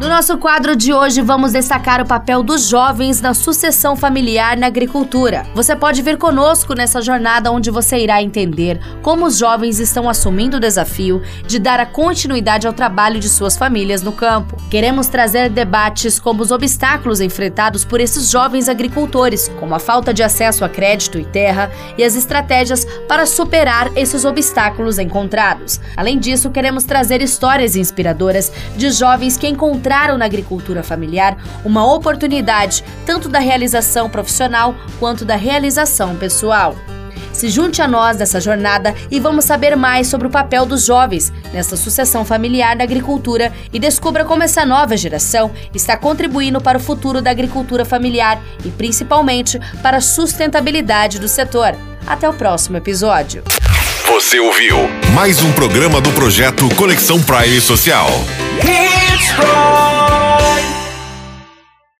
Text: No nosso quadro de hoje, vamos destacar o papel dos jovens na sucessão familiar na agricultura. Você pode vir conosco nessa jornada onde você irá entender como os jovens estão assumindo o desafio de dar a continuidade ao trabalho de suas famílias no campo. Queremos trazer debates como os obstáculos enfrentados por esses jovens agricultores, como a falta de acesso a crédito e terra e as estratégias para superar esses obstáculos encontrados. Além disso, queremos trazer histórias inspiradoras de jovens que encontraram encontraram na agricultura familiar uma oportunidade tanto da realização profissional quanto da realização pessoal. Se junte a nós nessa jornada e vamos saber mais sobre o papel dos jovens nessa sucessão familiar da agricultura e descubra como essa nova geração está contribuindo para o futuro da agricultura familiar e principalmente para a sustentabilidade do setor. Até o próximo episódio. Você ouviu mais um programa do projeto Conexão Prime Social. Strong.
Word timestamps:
No 0.00 0.08
nosso 0.08 0.38
quadro 0.38 0.74
de 0.74 0.94
hoje, 0.94 1.20
vamos 1.20 1.52
destacar 1.52 2.00
o 2.00 2.06
papel 2.06 2.42
dos 2.42 2.66
jovens 2.66 3.20
na 3.20 3.34
sucessão 3.34 3.94
familiar 3.94 4.56
na 4.56 4.66
agricultura. 4.66 5.46
Você 5.54 5.76
pode 5.76 6.00
vir 6.00 6.16
conosco 6.16 6.72
nessa 6.72 7.02
jornada 7.02 7.52
onde 7.52 7.70
você 7.70 7.98
irá 7.98 8.22
entender 8.22 8.80
como 9.02 9.26
os 9.26 9.36
jovens 9.36 9.78
estão 9.78 10.08
assumindo 10.08 10.56
o 10.56 10.60
desafio 10.60 11.20
de 11.46 11.58
dar 11.58 11.78
a 11.78 11.84
continuidade 11.84 12.66
ao 12.66 12.72
trabalho 12.72 13.20
de 13.20 13.28
suas 13.28 13.58
famílias 13.58 14.00
no 14.00 14.10
campo. 14.10 14.56
Queremos 14.70 15.06
trazer 15.06 15.50
debates 15.50 16.18
como 16.18 16.42
os 16.42 16.50
obstáculos 16.50 17.20
enfrentados 17.20 17.84
por 17.84 18.00
esses 18.00 18.30
jovens 18.30 18.70
agricultores, 18.70 19.50
como 19.60 19.74
a 19.74 19.78
falta 19.78 20.14
de 20.14 20.22
acesso 20.22 20.64
a 20.64 20.68
crédito 20.70 21.18
e 21.18 21.26
terra 21.26 21.70
e 21.98 22.02
as 22.02 22.16
estratégias 22.16 22.86
para 23.06 23.26
superar 23.26 23.94
esses 23.94 24.24
obstáculos 24.24 24.98
encontrados. 24.98 25.78
Além 25.94 26.18
disso, 26.18 26.48
queremos 26.48 26.84
trazer 26.84 27.20
histórias 27.20 27.76
inspiradoras 27.76 28.50
de 28.78 28.90
jovens 28.92 29.36
que 29.36 29.46
encontraram 29.46 29.89
encontraram 29.90 30.16
na 30.16 30.24
agricultura 30.24 30.84
familiar 30.84 31.36
uma 31.64 31.84
oportunidade 31.92 32.84
tanto 33.04 33.28
da 33.28 33.40
realização 33.40 34.08
profissional 34.08 34.72
quanto 35.00 35.24
da 35.24 35.34
realização 35.34 36.14
pessoal. 36.14 36.76
Se 37.32 37.48
junte 37.48 37.82
a 37.82 37.88
nós 37.88 38.16
nessa 38.16 38.40
jornada 38.40 38.94
e 39.10 39.18
vamos 39.18 39.44
saber 39.44 39.76
mais 39.76 40.06
sobre 40.06 40.28
o 40.28 40.30
papel 40.30 40.64
dos 40.64 40.84
jovens 40.84 41.32
nessa 41.52 41.76
sucessão 41.76 42.24
familiar 42.24 42.76
da 42.76 42.84
agricultura 42.84 43.52
e 43.72 43.80
descubra 43.80 44.24
como 44.24 44.44
essa 44.44 44.64
nova 44.64 44.96
geração 44.96 45.50
está 45.74 45.96
contribuindo 45.96 46.60
para 46.60 46.78
o 46.78 46.80
futuro 46.80 47.20
da 47.20 47.32
agricultura 47.32 47.84
familiar 47.84 48.40
e 48.64 48.68
principalmente 48.68 49.58
para 49.82 49.96
a 49.96 50.00
sustentabilidade 50.00 51.18
do 51.18 51.26
setor. 51.26 51.74
Até 52.06 52.28
o 52.28 52.32
próximo 52.32 52.76
episódio. 52.76 53.42
Você 54.06 54.38
ouviu 54.38 54.76
mais 55.14 55.42
um 55.42 55.52
programa 55.52 56.00
do 56.00 56.10
projeto 56.12 56.68
Conexão 56.76 57.20
Prime 57.22 57.60
Social. 57.60 58.08
Strong. 59.20 59.89